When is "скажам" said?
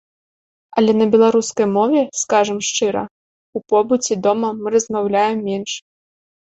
2.23-2.59